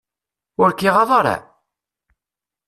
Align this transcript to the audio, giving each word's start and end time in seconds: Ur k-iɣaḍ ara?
Ur 0.61 0.69
k-iɣaḍ 0.73 1.09
ara? 1.19 1.37